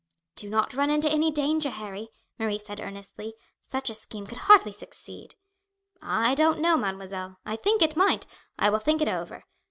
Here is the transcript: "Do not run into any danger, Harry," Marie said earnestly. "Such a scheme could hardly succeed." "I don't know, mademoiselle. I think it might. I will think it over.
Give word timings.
"Do 0.35 0.49
not 0.49 0.73
run 0.73 0.89
into 0.89 1.07
any 1.11 1.29
danger, 1.29 1.69
Harry," 1.69 2.09
Marie 2.39 2.57
said 2.57 2.79
earnestly. 2.79 3.35
"Such 3.61 3.87
a 3.87 3.93
scheme 3.93 4.25
could 4.25 4.39
hardly 4.39 4.71
succeed." 4.71 5.35
"I 6.01 6.33
don't 6.33 6.57
know, 6.59 6.75
mademoiselle. 6.75 7.37
I 7.45 7.55
think 7.55 7.83
it 7.83 7.95
might. 7.95 8.25
I 8.57 8.71
will 8.71 8.79
think 8.79 9.03
it 9.03 9.07
over. 9.07 9.45